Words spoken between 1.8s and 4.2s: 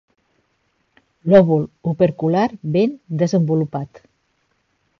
opercular ben desenvolupat.